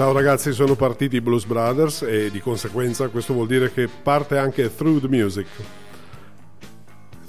[0.00, 4.38] Ciao ragazzi, sono partiti i Blues Brothers e di conseguenza questo vuol dire che parte
[4.38, 5.46] anche Through the Music.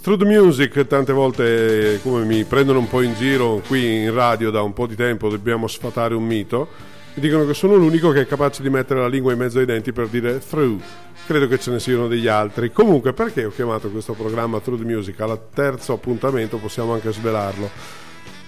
[0.02, 4.52] Through the Music tante volte come mi prendono un po' in giro qui in radio
[4.52, 6.70] da un po' di tempo dobbiamo sfatare un mito.
[7.16, 9.66] Mi dicono che sono l'unico che è capace di mettere la lingua in mezzo ai
[9.66, 10.80] denti per dire through.
[11.26, 12.72] Credo che ce ne siano degli altri.
[12.72, 15.20] Comunque perché ho chiamato questo programma Through the Music?
[15.20, 17.70] Al terzo appuntamento possiamo anche svelarlo.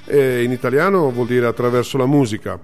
[0.06, 2.58] E in italiano vuol dire attraverso la musica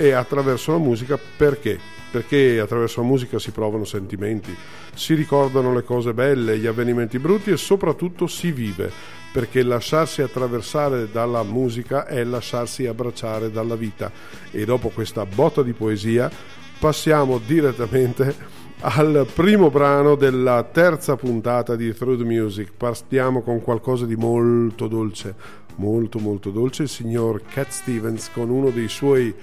[0.00, 1.76] e attraverso la musica perché?
[2.12, 4.56] Perché attraverso la musica si provano sentimenti,
[4.94, 8.90] si ricordano le cose belle, gli avvenimenti brutti e soprattutto si vive,
[9.32, 14.10] perché lasciarsi attraversare dalla musica è lasciarsi abbracciare dalla vita.
[14.52, 16.30] E dopo questa botta di poesia
[16.78, 22.70] passiamo direttamente al primo brano della terza puntata di Through the Music.
[22.76, 25.34] Partiamo con qualcosa di molto dolce,
[25.74, 29.34] molto molto dolce, il signor Cat Stevens con uno dei suoi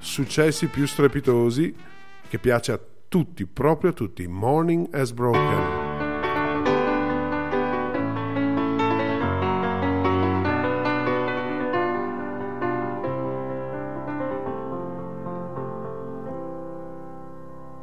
[0.00, 1.74] successi più strepitosi
[2.28, 4.26] che piace a tutti, proprio a tutti.
[4.26, 5.88] Morning has broken.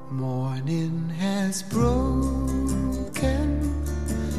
[0.10, 2.26] Morning has broken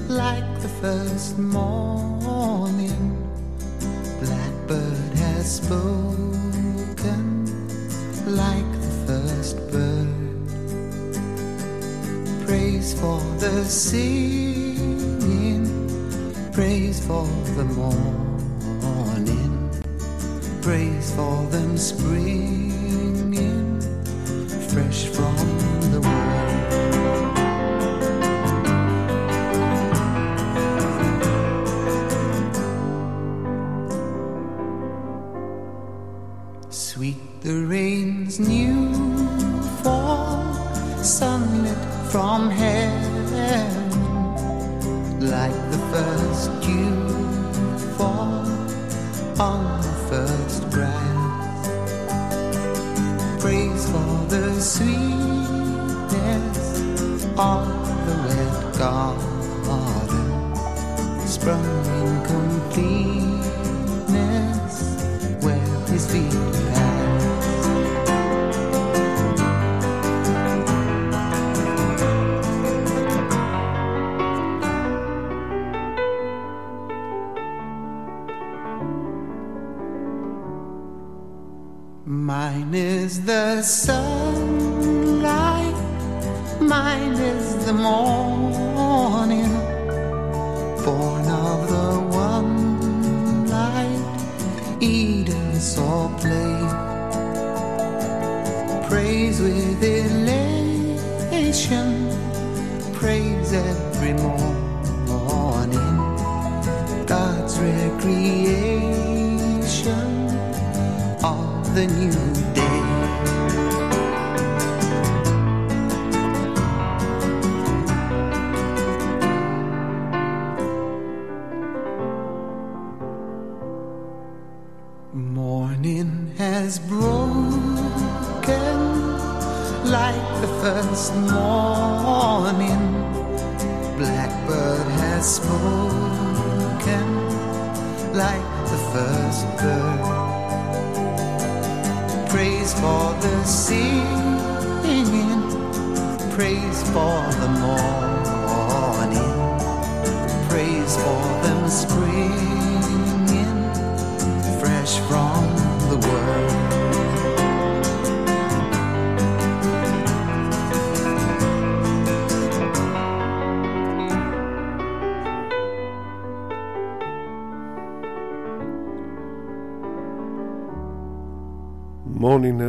[0.09, 3.17] like the first morning.
[4.21, 6.68] Blackbird has spoken
[8.29, 10.09] like the first bird.
[12.47, 15.65] Praise for the singing,
[16.53, 19.71] praise for the morning,
[20.63, 22.49] praise for them springing
[24.69, 25.78] fresh from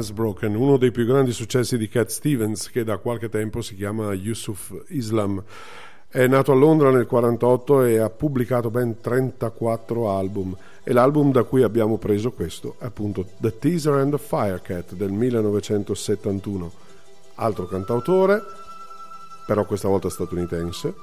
[0.09, 3.61] Morning Has Broken, uno dei più grandi successi di Cat Stevens che da qualche tempo
[3.61, 5.41] si chiama Yusuf Islam.
[6.07, 11.43] È nato a Londra nel 1948 e ha pubblicato ben 34 album e l'album da
[11.43, 16.71] cui abbiamo preso questo è appunto The Teaser and the Firecat del 1971.
[17.35, 18.41] Altro cantautore,
[19.45, 20.93] però questa volta statunitense,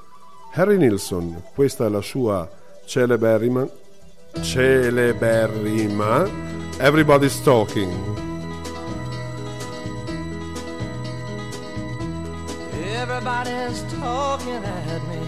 [0.55, 2.49] Harry Nilsson, questa è la sua
[2.85, 3.67] celeberrima,
[4.41, 6.29] celeberrima
[6.79, 8.26] Everybody's Talking.
[13.29, 15.21] Everybody's talking at me.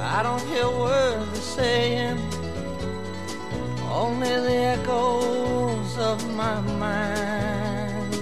[0.00, 2.18] I don't hear words they're saying,
[3.88, 8.14] only the echoes of my mind.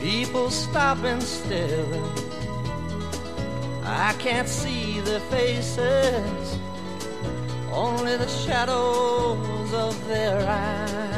[0.00, 2.12] People stopping still.
[3.84, 6.58] I can't see their faces,
[7.70, 11.17] only the shadows of their eyes.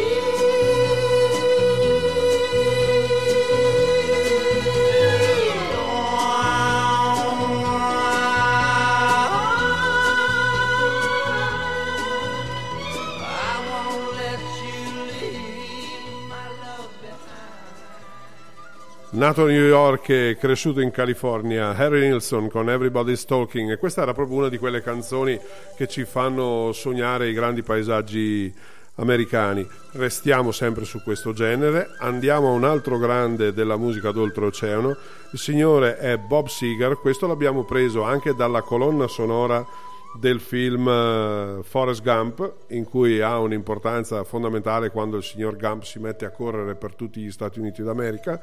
[19.21, 24.01] Nato a New York e cresciuto in California, Harry Nilsson con Everybody's Talking e questa
[24.01, 25.39] era proprio una di quelle canzoni
[25.77, 28.51] che ci fanno sognare i grandi paesaggi
[28.95, 29.63] americani.
[29.91, 34.97] Restiamo sempre su questo genere, andiamo a un altro grande della musica d'oltreoceano,
[35.33, 39.63] il signore è Bob Seger, questo l'abbiamo preso anche dalla colonna sonora
[40.19, 45.99] del film eh, Forrest Gump, in cui ha un'importanza fondamentale quando il signor Gump si
[45.99, 48.41] mette a correre per tutti gli Stati Uniti d'America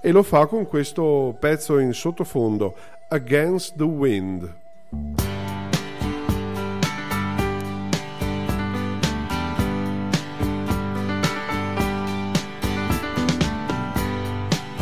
[0.00, 2.74] e lo fa con questo pezzo in sottofondo,
[3.08, 4.52] Against the Wind.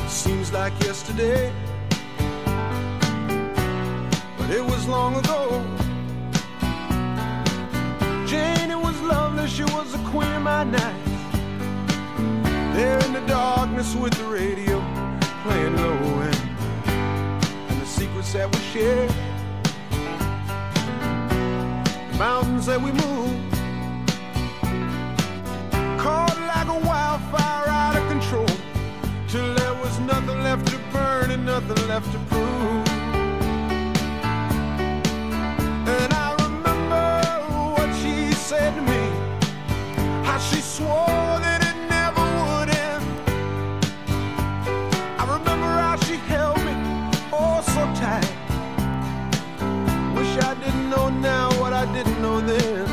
[0.08, 1.52] Seems like yesterday,
[4.36, 5.81] but it was long ago.
[8.32, 11.04] Jane, it was lovely, she was the queen of my night.
[12.74, 14.80] There in the darkness with the radio
[15.42, 16.42] playing low end,
[16.86, 19.06] and the secrets that we share,
[22.10, 23.36] the mountains that we move,
[26.00, 28.46] caught like a wildfire out of control
[29.28, 32.91] till there was nothing left to burn and nothing left to prove.
[38.52, 39.02] Said to me,
[40.26, 43.04] how she swore that it never would end.
[45.18, 46.74] I remember how she held me
[47.32, 48.32] oh so tight.
[50.14, 52.91] Wish I didn't know now what I didn't know then.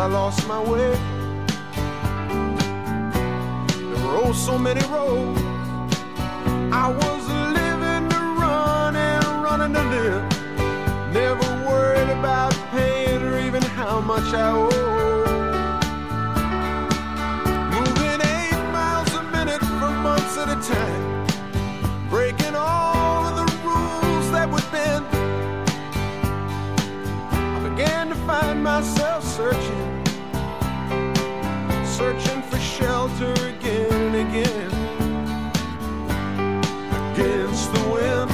[0.00, 0.92] I lost my way.
[3.76, 5.42] There were oh so many roads.
[6.72, 7.22] I was
[7.58, 10.24] living to run and running to live.
[11.12, 14.70] Never worried about paying or even how much I owe.
[17.76, 21.26] Moving eight miles a minute for months at a time.
[22.08, 25.04] Breaking all of the rules that would bend.
[27.30, 29.09] I began to find myself
[33.20, 34.70] shelter again and again.
[37.12, 38.30] Against the wind.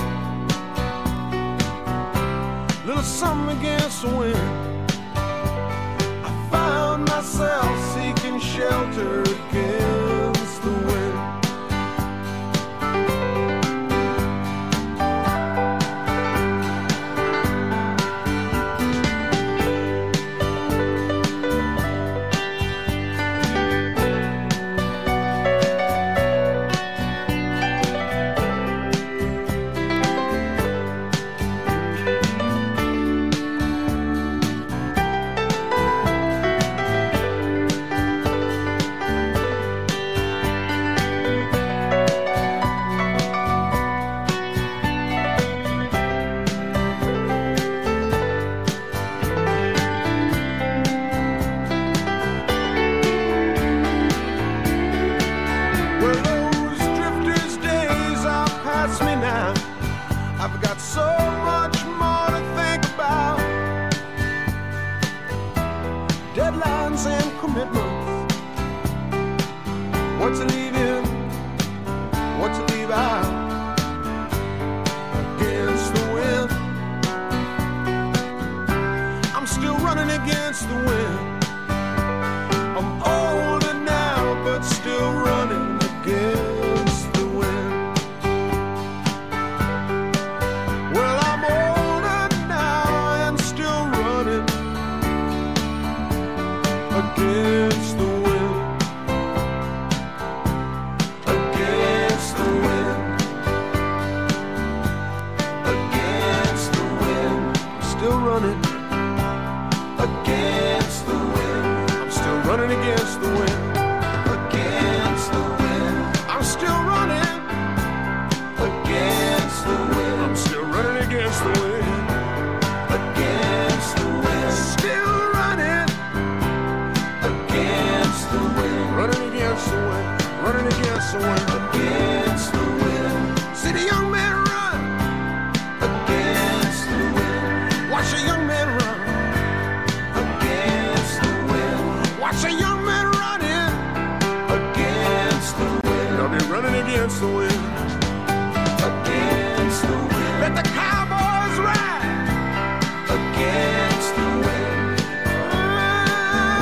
[2.86, 4.90] Little something against the wind.
[5.16, 9.25] I found myself seeking shelter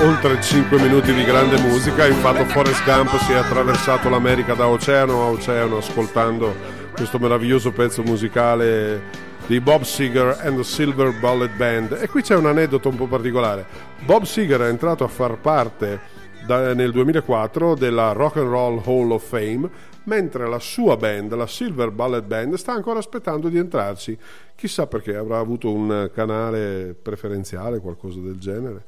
[0.05, 5.23] Oltre 5 minuti di grande musica, infatti Forrest Gump si è attraversato l'America da oceano
[5.23, 6.55] a oceano ascoltando
[6.95, 9.03] questo meraviglioso pezzo musicale
[9.47, 11.99] di Bob Seger and the Silver Bullet Band.
[12.01, 13.65] E qui c'è un aneddoto un po' particolare.
[14.01, 16.01] Bob Seger è entrato a far parte
[16.47, 19.69] da- nel 2004 della Rock and Roll Hall of Fame,
[20.05, 24.17] mentre la sua band, la Silver Bullet Band, sta ancora aspettando di entrarci.
[24.55, 28.85] Chissà perché avrà avuto un canale preferenziale, qualcosa del genere.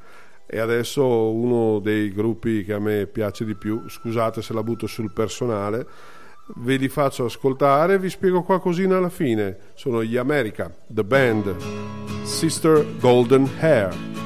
[0.46, 4.86] E adesso uno dei gruppi che a me piace di più, scusate se la butto
[4.86, 5.86] sul personale,
[6.56, 9.56] ve li faccio ascoltare e vi spiego qualcosina alla fine.
[9.74, 11.56] Sono gli America, The Band,
[12.22, 14.25] Sister Golden Hair.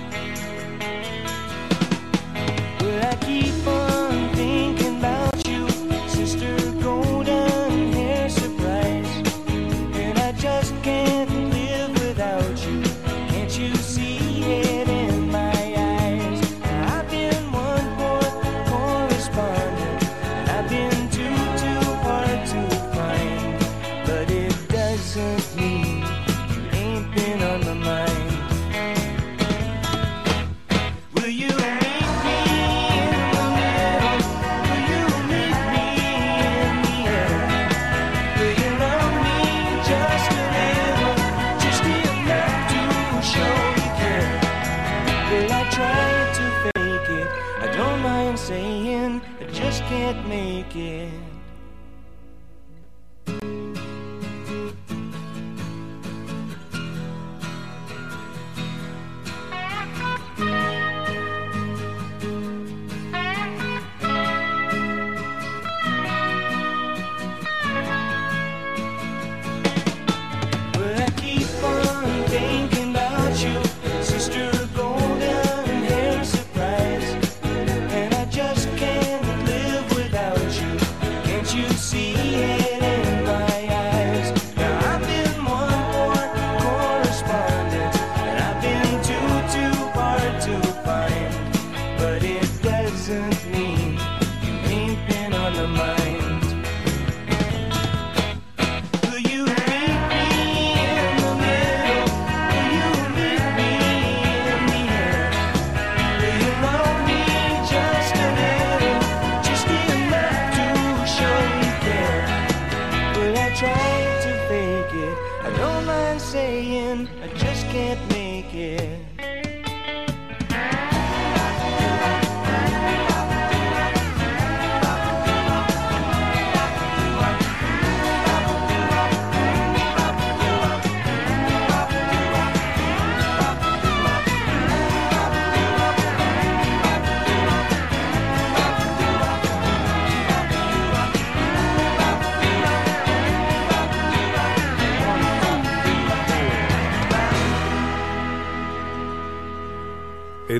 [2.99, 4.80] I keep on thinking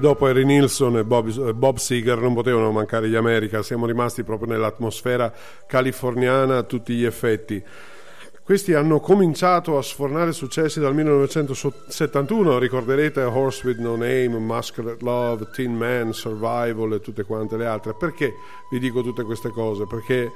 [0.02, 4.24] dopo Harry Nilsson e Bob, e Bob Seger non potevano mancare gli America, siamo rimasti
[4.24, 5.32] proprio nell'atmosfera
[5.66, 7.64] californiana a tutti gli effetti.
[8.44, 15.50] Questi hanno cominciato a sfornare successi dal 1971, ricorderete Horse with No Name, Masquerade Love,
[15.54, 17.94] Teen Man, Survival e tutte quante le altre.
[17.94, 18.34] Perché
[18.72, 19.86] vi dico tutte queste cose?
[19.86, 20.32] Perché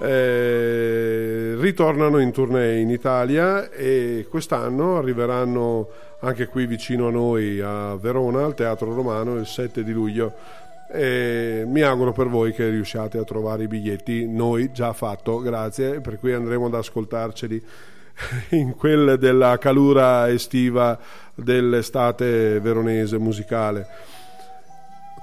[0.00, 5.88] eh, ritornano in tournée in Italia e quest'anno arriveranno
[6.20, 10.34] anche qui vicino a noi a Verona al Teatro Romano il 7 di luglio
[10.90, 16.00] e mi auguro per voi che riusciate a trovare i biglietti noi già fatto grazie
[16.00, 17.62] per cui andremo ad ascoltarceli
[18.50, 20.98] in quel della calura estiva
[21.34, 23.86] dell'estate veronese musicale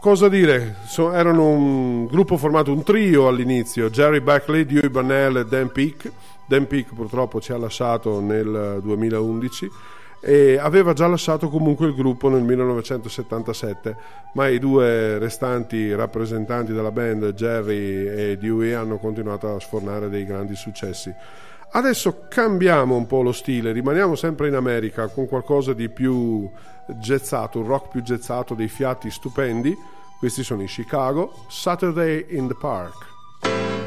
[0.05, 0.75] Cosa dire?
[0.85, 6.11] So- erano un gruppo formato un trio all'inizio, Jerry Beckley, Dewey Burnell e Dan Peake.
[6.47, 9.67] Dan Peake purtroppo ci ha lasciato nel 2011
[10.27, 13.95] e aveva già lasciato comunque il gruppo nel 1977,
[14.33, 20.25] ma i due restanti rappresentanti della band, Jerry e Dewey, hanno continuato a sfornare dei
[20.25, 21.13] grandi successi.
[21.69, 26.49] Adesso cambiamo un po' lo stile, rimaniamo sempre in America con qualcosa di più
[26.99, 29.77] jazzato, un rock più jazzato, dei fiati stupendi.
[30.17, 33.84] Questi sono i Chicago, Saturday in the Park.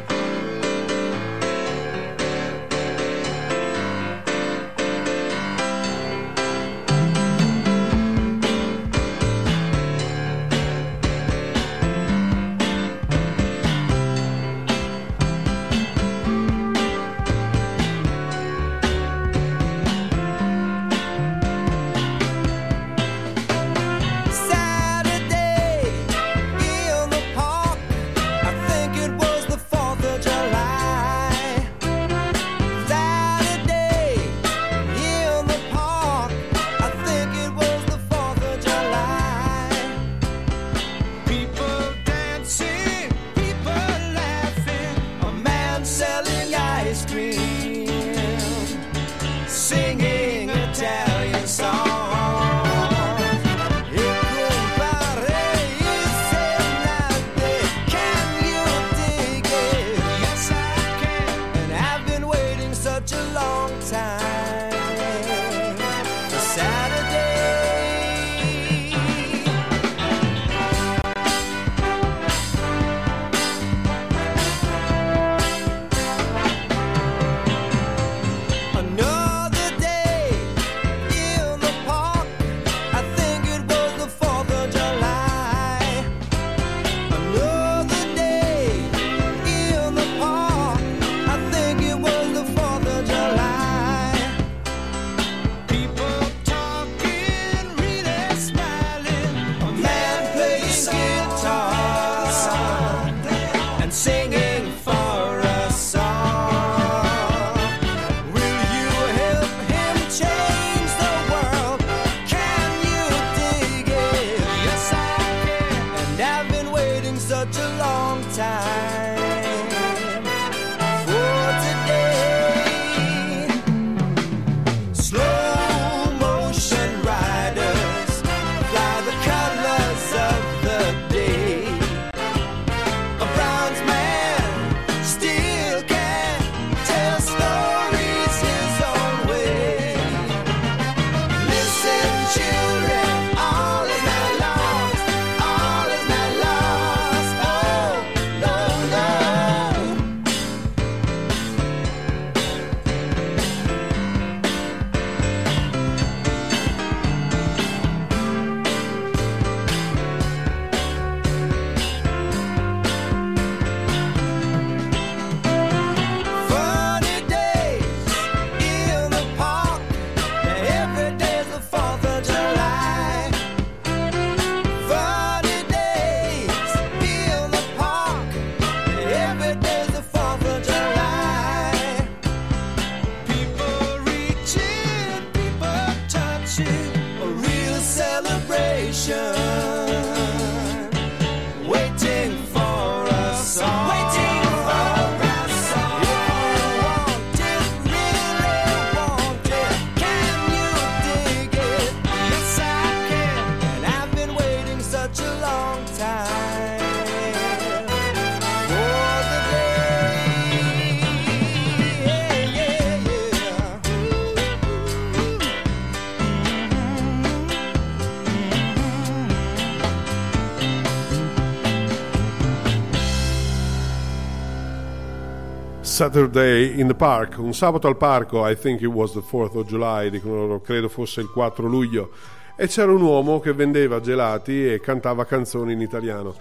[225.99, 229.67] Saturday in the Park, un sabato al parco, I think it was the 4th of
[229.67, 232.11] July, dicono credo fosse il 4 luglio,
[232.55, 236.37] e c'era un uomo che vendeva gelati e cantava canzoni in italiano.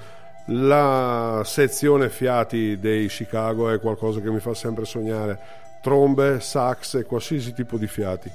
[0.49, 5.39] La sezione fiati dei Chicago è qualcosa che mi fa sempre sognare,
[5.81, 8.29] trombe, sax e qualsiasi tipo di fiati.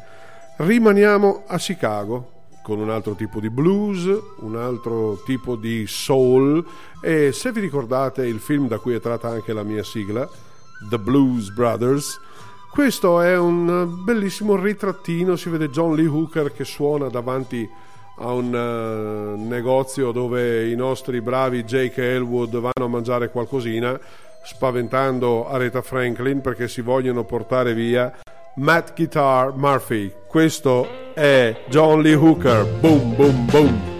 [0.56, 2.30] Rimaniamo a Chicago
[2.64, 4.08] con un altro tipo di blues,
[4.40, 6.66] un altro tipo di soul
[7.00, 10.28] e se vi ricordate il film da cui è tratta anche la mia sigla,
[10.88, 12.18] The Blues Brothers.
[12.70, 17.68] Questo è un bellissimo ritrattino, si vede John Lee Hooker che suona davanti
[18.16, 23.98] a un uh, negozio dove i nostri bravi Jake Elwood vanno a mangiare qualcosina,
[24.44, 28.12] spaventando Aretha Franklin perché si vogliono portare via
[28.56, 30.12] Matt Guitar Murphy.
[30.26, 32.64] Questo è John Lee Hooker.
[32.80, 33.91] Boom, boom, boom.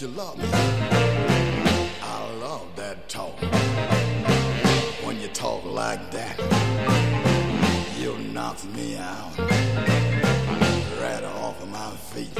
[0.00, 0.44] You love me.
[2.02, 3.34] I love that talk.
[5.04, 6.38] When you talk like that,
[7.98, 9.38] you knock me out.
[11.00, 12.38] Right off of my feet.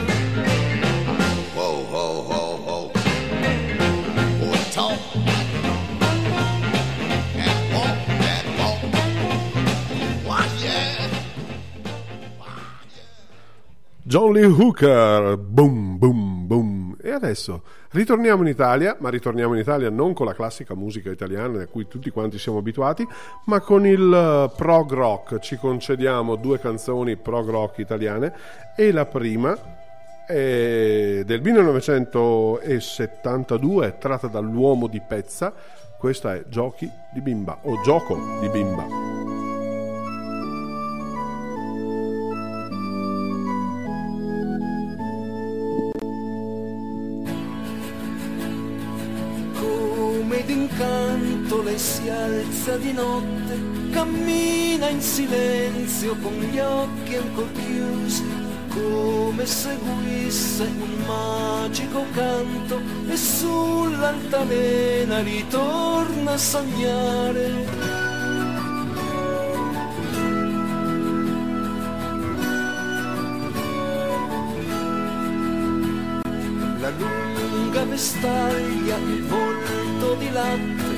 [1.54, 2.92] Whoa, whoa, whoa, whoa.
[4.70, 5.16] Talk.
[14.56, 15.75] Hooker, boom,
[17.26, 21.66] adesso ritorniamo in Italia, ma ritorniamo in Italia non con la classica musica italiana a
[21.66, 23.04] cui tutti quanti siamo abituati,
[23.46, 25.40] ma con il eh, prog rock.
[25.40, 28.32] Ci concediamo due canzoni prog rock italiane
[28.76, 29.58] e la prima
[30.26, 35.52] è del 1972, tratta dall'uomo di Pezza.
[35.98, 39.35] Questa è Giochi di bimba o Gioco di bimba.
[51.78, 53.60] Si alza di notte,
[53.90, 58.24] cammina in silenzio con gli occhi ancora chiusi,
[58.70, 67.94] come seguisse un magico canto e sull'altalena ritorna a sognare.
[76.80, 80.95] La lunga vestaglia, il volto di latte,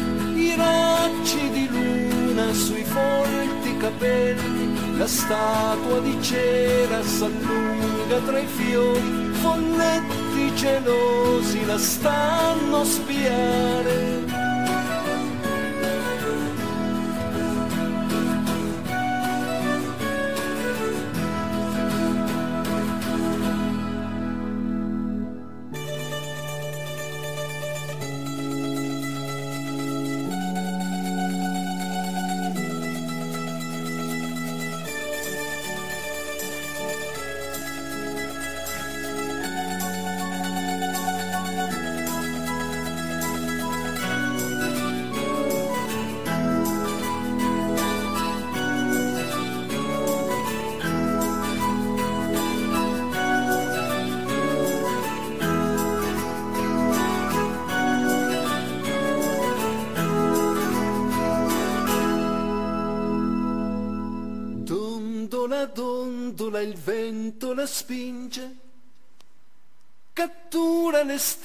[0.48, 9.30] i raggi di luna sui folti capelli, la statua di cera s'allunga tra i fiori,
[9.32, 14.17] folletti gelosi la stanno spiare.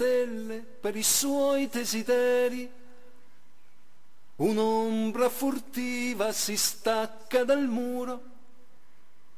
[0.04, 2.70] Stelle per i suoi desideri.
[4.36, 8.22] Un'ombra furtiva si stacca dal muro,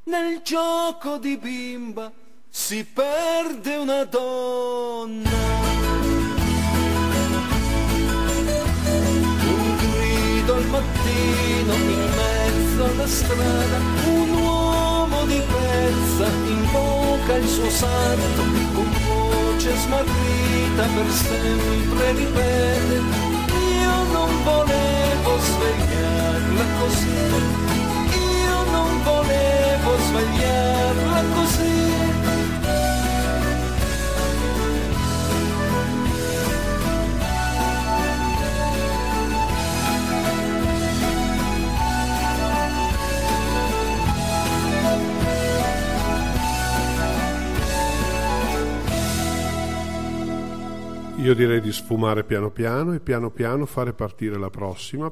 [0.05, 2.11] nel gioco di bimba
[2.49, 5.29] si perde una donna.
[9.45, 17.69] Un grido al mattino in mezzo alla strada, un uomo di pezza invoca il suo
[17.69, 19.24] santo,
[19.65, 23.01] voce smarrita per sempre ripete,
[23.73, 27.17] io non volevo svegliarla così,
[28.45, 31.94] io non volevo svegliarla così.
[51.25, 55.11] Io direi di sfumare piano piano e piano piano fare partire la prossima.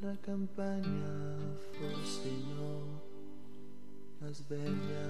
[0.00, 1.36] La campagna
[1.72, 3.00] forse no
[4.18, 5.08] la sveglia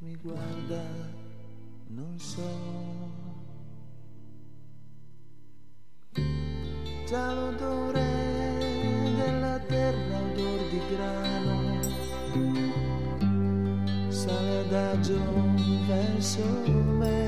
[0.00, 0.82] mi guarda
[1.88, 2.57] non so
[7.08, 8.04] già l'odore
[9.16, 11.80] della terra, odor di grano,
[14.08, 15.18] sale adagio
[15.86, 16.44] verso
[16.98, 17.26] me.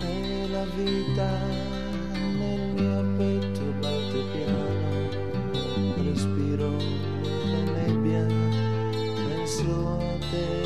[0.00, 1.30] E la vita
[2.36, 6.70] nel mio petto batte piano, respiro
[7.46, 8.26] la nebbia,
[9.28, 10.63] penso a te.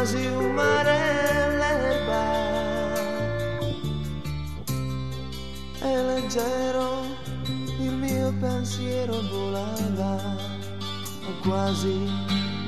[0.00, 0.98] Quasi un mare
[1.58, 2.22] l'erba
[5.78, 7.04] È leggero
[7.80, 10.36] il mio pensiero volava
[11.26, 12.08] Ho quasi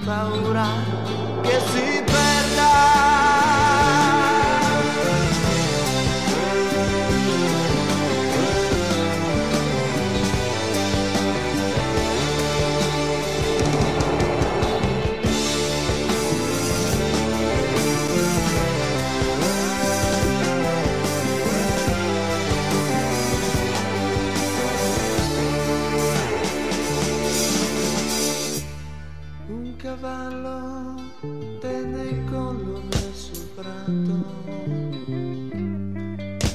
[0.05, 0.67] paura
[1.41, 3.52] che si perda
[30.03, 30.97] cavallo
[31.61, 34.25] tende il collo il prato,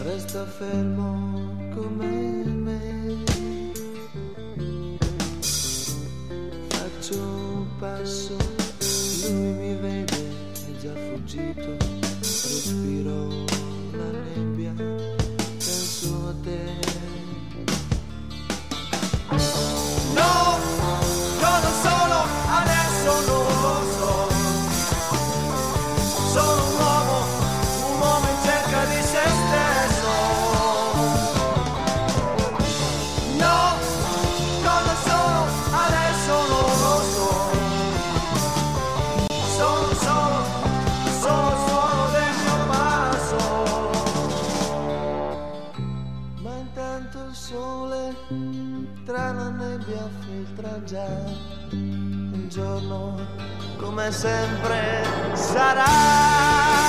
[0.03, 2.26] resta fermo come
[50.67, 51.08] filtra già.
[51.71, 53.15] Un giorno,
[53.77, 55.03] come sempre,
[55.34, 56.87] sarà.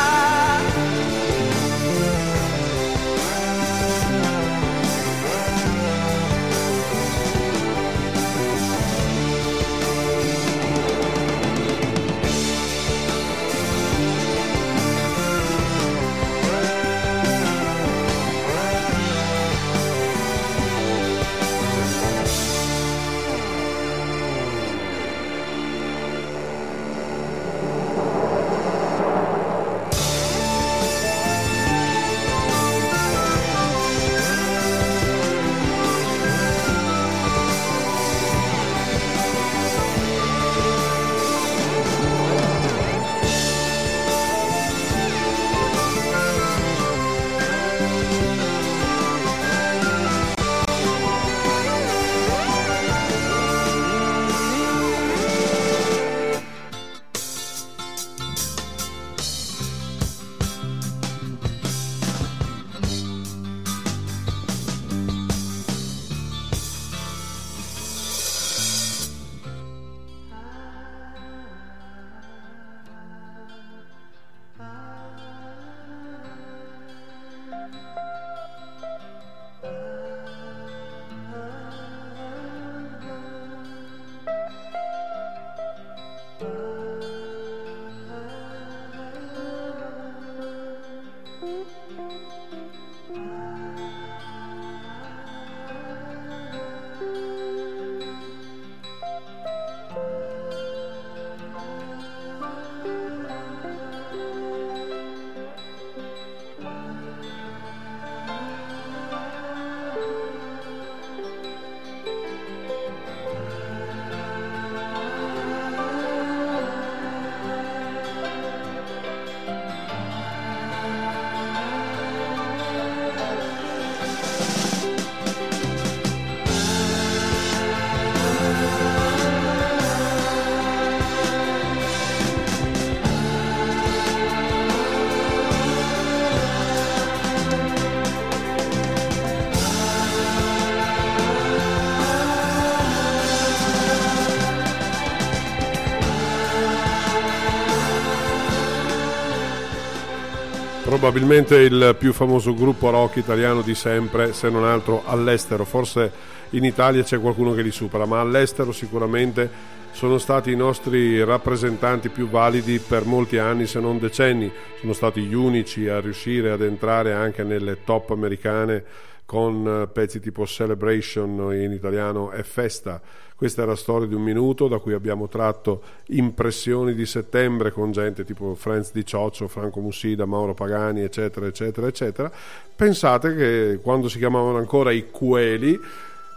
[151.00, 155.64] Probabilmente il più famoso gruppo rock italiano di sempre, se non altro all'estero.
[155.64, 156.10] Forse
[156.50, 159.48] in Italia c'è qualcuno che li supera, ma all'estero sicuramente
[159.92, 164.50] sono stati i nostri rappresentanti più validi per molti anni, se non decenni.
[164.80, 168.82] Sono stati gli unici a riuscire ad entrare anche nelle top americane
[169.28, 172.98] con eh, pezzi tipo Celebration in italiano e Festa.
[173.36, 177.92] Questa è la storia di un minuto da cui abbiamo tratto impressioni di settembre con
[177.92, 182.32] gente tipo Franz Di Cioccio, Franco Mussida, Mauro Pagani, eccetera, eccetera, eccetera.
[182.74, 185.78] Pensate che quando si chiamavano ancora i Cueli,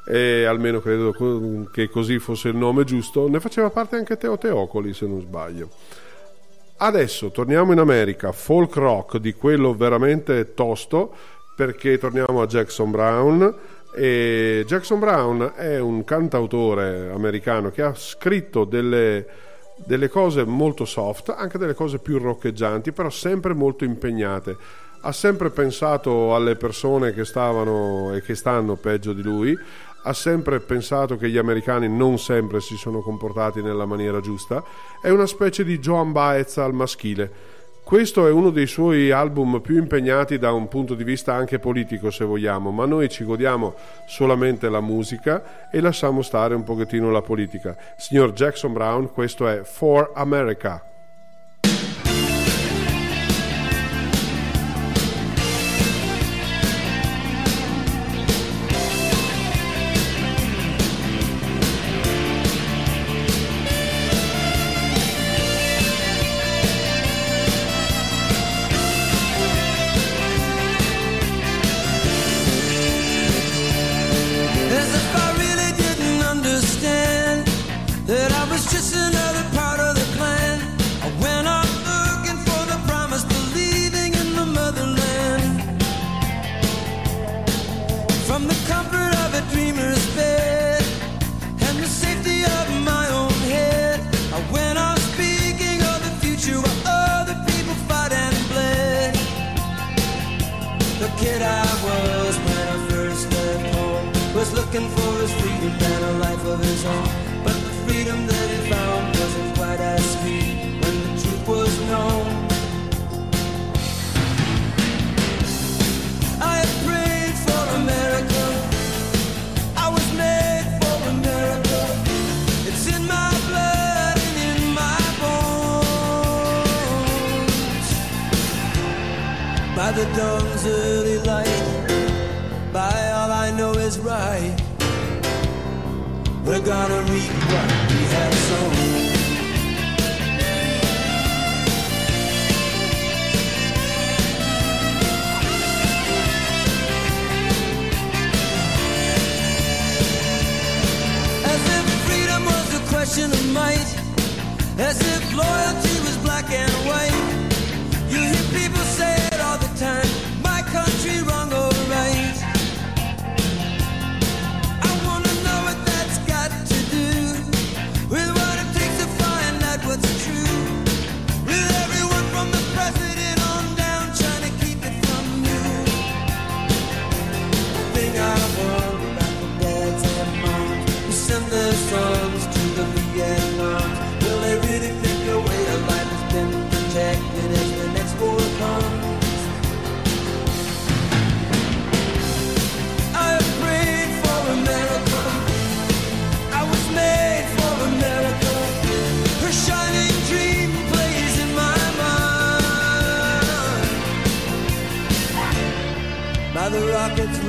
[0.06, 1.16] e almeno credo
[1.72, 5.70] che così fosse il nome giusto, ne faceva parte anche Teo Teocoli, se non sbaglio.
[6.84, 11.14] Adesso torniamo in America, folk rock di quello veramente tosto,
[11.56, 13.56] perché torniamo a Jackson Brown.
[13.94, 19.26] E Jackson Brown è un cantautore americano che ha scritto delle,
[19.86, 24.56] delle cose molto soft, anche delle cose più roccheggianti, però sempre molto impegnate.
[25.02, 29.58] Ha sempre pensato alle persone che stavano e che stanno peggio di lui,
[30.04, 34.64] ha sempre pensato che gli americani non sempre si sono comportati nella maniera giusta,
[35.02, 39.78] è una specie di Joan Baez al maschile questo è uno dei suoi album più
[39.78, 43.76] impegnati da un punto di vista anche politico, se vogliamo, ma noi ci godiamo
[44.06, 47.76] solamente la musica e lasciamo stare un pochettino la politica.
[47.98, 50.86] Signor Jackson Brown, questo è For America.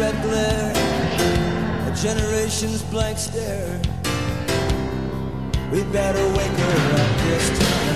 [0.03, 0.73] Red glare,
[1.87, 3.81] a generation's blank stare.
[5.71, 7.92] We better wake her up this time.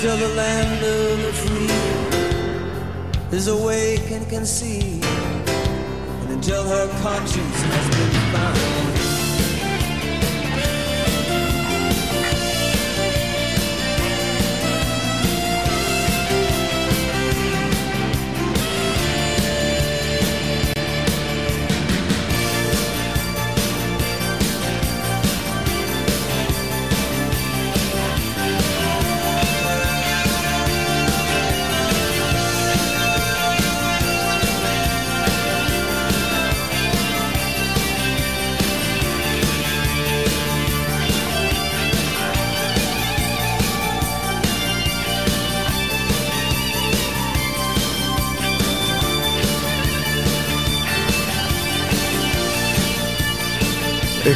[0.00, 1.72] Until the land of the free
[3.36, 5.00] is awake and can see.
[5.02, 8.97] And until her conscience has been found.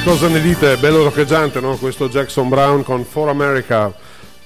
[0.05, 0.77] Cosa ne dite?
[0.79, 1.77] Bello roccheggiante, no?
[1.77, 3.95] Questo Jackson Brown con For America,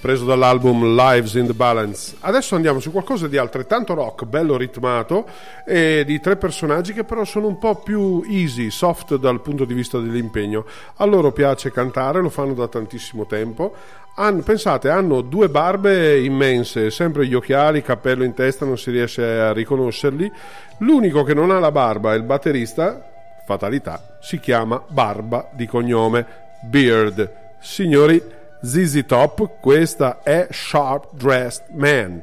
[0.01, 2.15] preso dall'album Lives in the Balance.
[2.21, 5.27] Adesso andiamo su qualcosa di altrettanto rock, bello ritmato,
[5.67, 9.73] e di tre personaggi che però sono un po' più easy, soft dal punto di
[9.73, 10.67] vista dell'impegno.
[10.97, 13.75] A loro piace cantare, lo fanno da tantissimo tempo.
[14.17, 19.25] Han- pensate, hanno due barbe immense, sempre gli occhiali, cappello in testa, non si riesce
[19.25, 20.31] a riconoscerli.
[20.79, 23.11] L'unico che non ha la barba è il batterista,
[23.47, 26.27] fatalità, si chiama Barba di cognome
[26.63, 27.33] Beard.
[27.61, 28.21] Signori,
[28.61, 32.23] ZZ Top, questa è Sharp Dressed Man.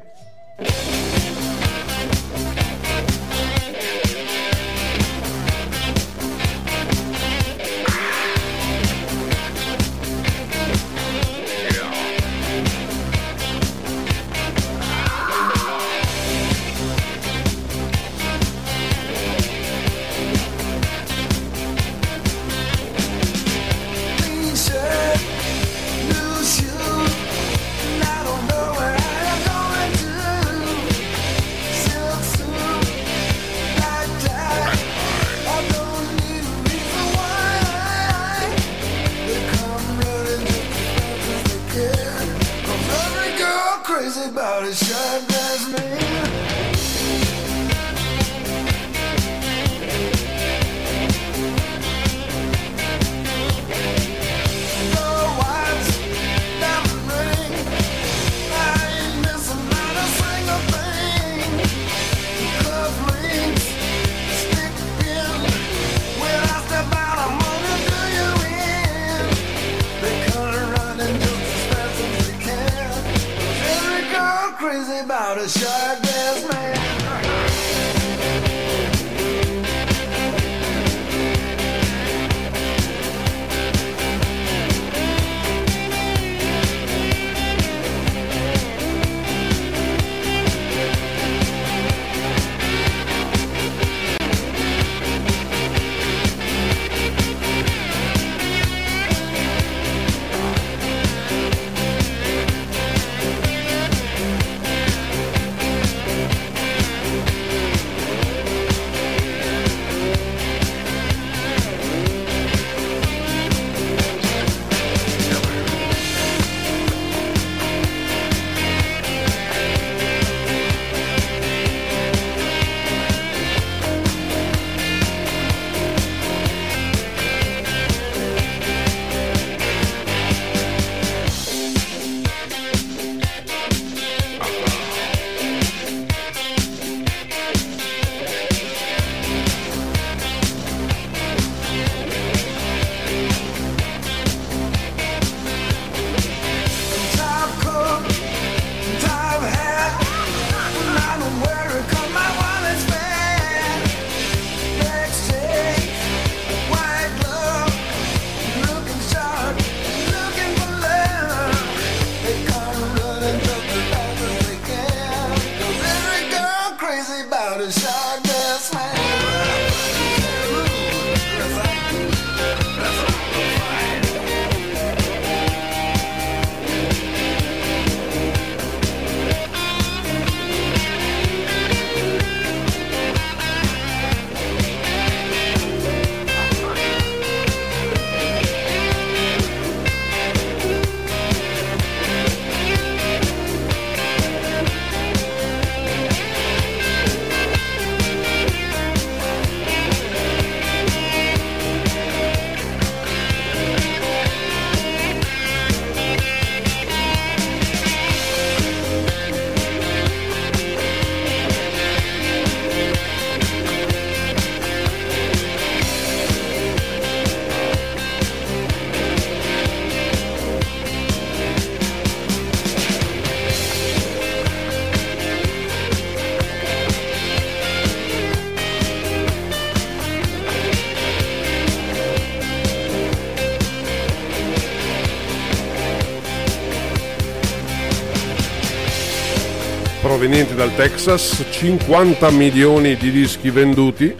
[240.23, 244.15] Provenienti dal Texas, 50 milioni di dischi venduti.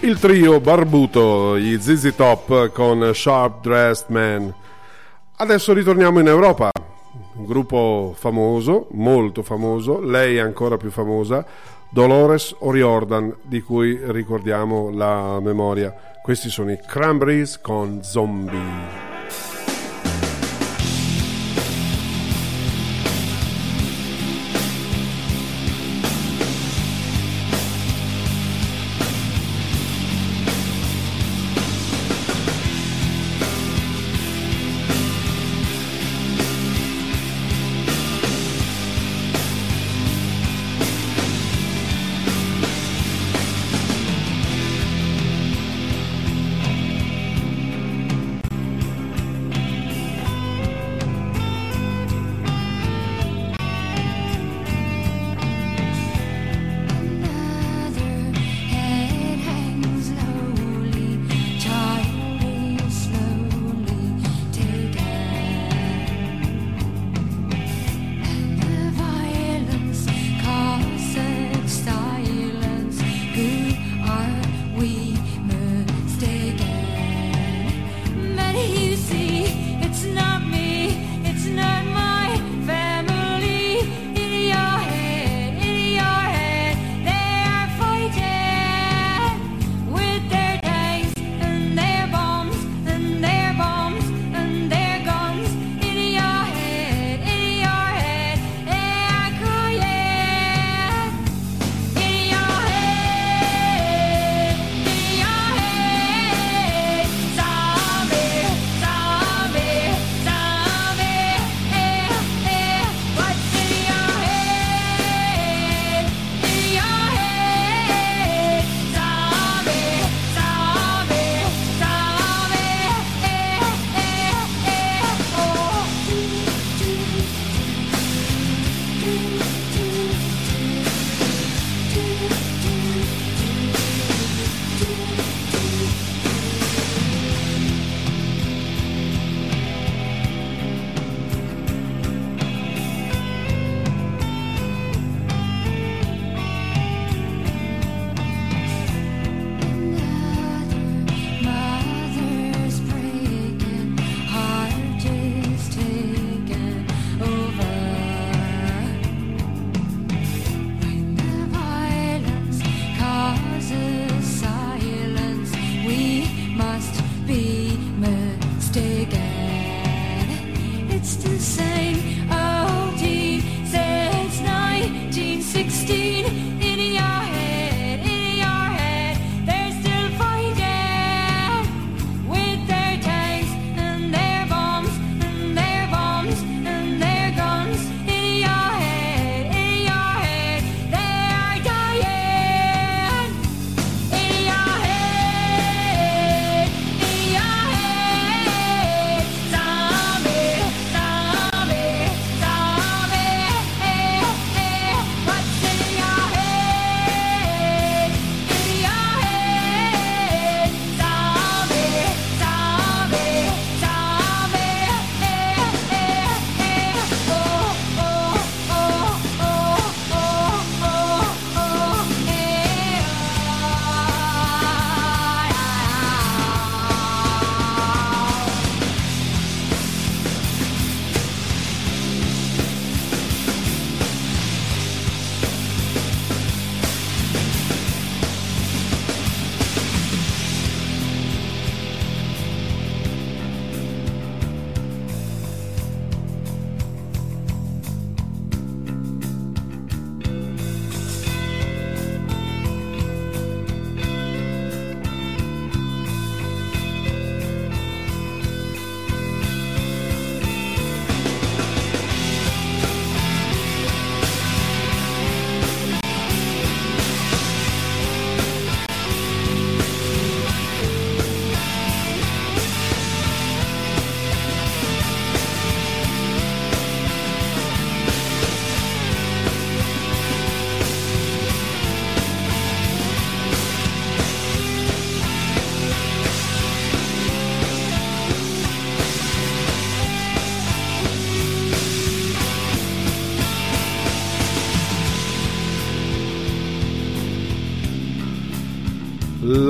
[0.00, 4.52] Il trio barbuto, gli ZZ Top con Sharp Dressed Man.
[5.36, 6.68] Adesso ritorniamo in Europa,
[7.36, 11.42] un gruppo famoso, molto famoso, lei è ancora più famosa,
[11.88, 15.94] Dolores O'Riordan, di cui ricordiamo la memoria.
[16.22, 19.03] Questi sono i Cranberries con Zombie.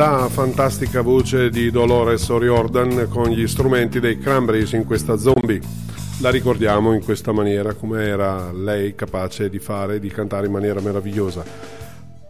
[0.06, 5.58] La fantastica voce di Dolores O'Riordan con gli strumenti dei Cranberries in questa zombie.
[6.20, 10.78] La ricordiamo in questa maniera, come era lei capace di fare, di cantare in maniera
[10.80, 11.42] meravigliosa.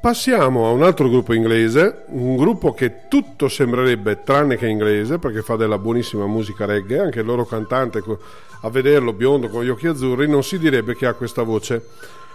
[0.01, 5.43] Passiamo a un altro gruppo inglese, un gruppo che tutto sembrerebbe tranne che inglese, perché
[5.43, 8.01] fa della buonissima musica reggae, anche il loro cantante,
[8.61, 11.85] a vederlo biondo con gli occhi azzurri, non si direbbe che ha questa voce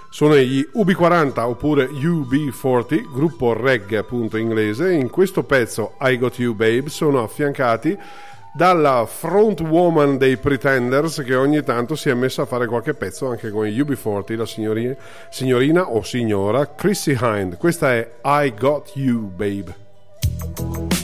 [0.10, 4.92] sono gli UB40 oppure UB40, gruppo reggae appunto inglese.
[4.92, 7.98] In questo pezzo I Got You Babe sono affiancati
[8.52, 13.30] dalla front woman dei Pretenders che ogni tanto si è messa a fare qualche pezzo
[13.30, 14.96] anche con gli UB40, la signorina,
[15.30, 17.58] signorina o signora Chrissy Hind.
[17.58, 20.99] Questa è I Got You Babe.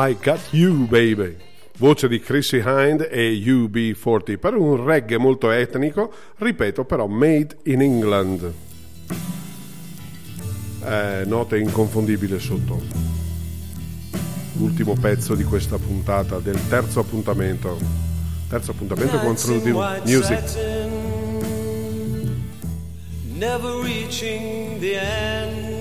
[0.00, 1.34] I Got You Baby,
[1.78, 7.82] voce di Chrissy Hind e UB40 per un reggae molto etnico, ripeto però made in
[7.82, 8.52] England.
[10.84, 12.80] Eh, note inconfondibile sotto.
[14.52, 17.76] L'ultimo pezzo di questa puntata del terzo appuntamento.
[18.48, 20.58] Terzo appuntamento con True Music.
[23.34, 25.77] Never reaching the end.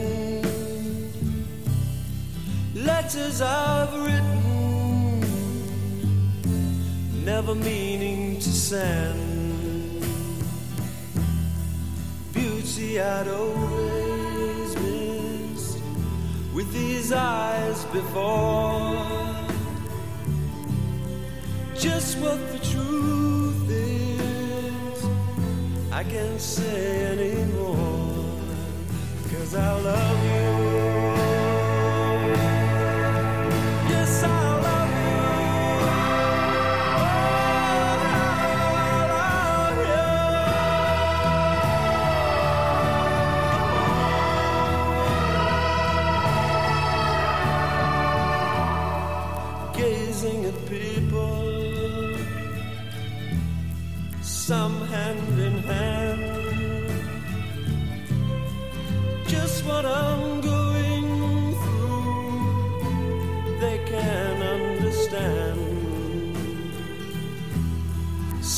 [3.08, 5.22] Letters I've written,
[7.24, 10.04] never meaning to send.
[12.34, 15.80] Beauty I'd always missed
[16.54, 19.06] with these eyes before.
[21.78, 25.06] Just what the truth is,
[25.94, 28.42] I can't say anymore,
[29.32, 30.67] cause I love you.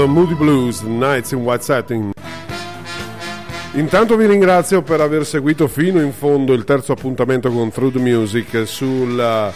[0.00, 2.12] The Moody Blues, Nights in White Satin.
[3.72, 7.98] Intanto vi ringrazio per aver seguito fino in fondo il terzo appuntamento con Through the
[7.98, 9.52] Music sul uh,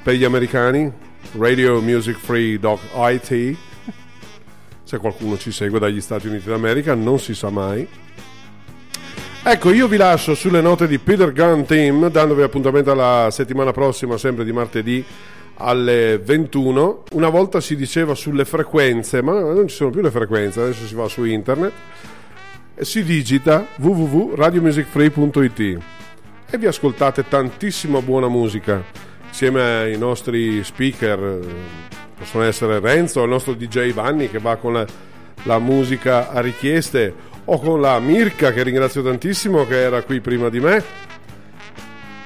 [0.01, 0.89] per gli americani
[1.37, 3.57] radiomusicfree.it
[4.83, 7.85] se qualcuno ci segue dagli Stati Uniti d'America non si sa mai
[9.45, 14.17] Ecco, io vi lascio sulle note di Peter Gunn Team, dandovi appuntamento alla settimana prossima,
[14.17, 15.03] sempre di martedì
[15.55, 17.03] alle 21.
[17.11, 20.95] Una volta si diceva sulle frequenze, ma non ci sono più le frequenze, adesso si
[20.95, 21.73] va su internet
[22.73, 25.77] e si digita www.radiomusicfree.it
[26.49, 28.81] e vi ascoltate tantissima buona musica
[29.27, 31.39] insieme ai nostri speaker,
[32.17, 34.85] possono essere Renzo, il nostro DJ Vanni che va con la,
[35.43, 40.49] la musica a richieste o con la Mirka che ringrazio tantissimo che era qui prima
[40.49, 40.83] di me.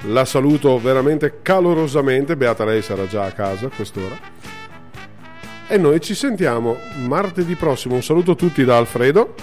[0.04, 4.16] La saluto veramente calorosamente, beata lei sarà già a casa a quest'ora.
[5.68, 7.96] E noi ci sentiamo martedì prossimo.
[7.96, 9.34] Un saluto a tutti da Alfredo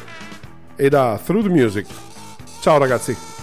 [0.76, 1.86] e da Through the Music.
[2.60, 3.33] Ciao ragazzi.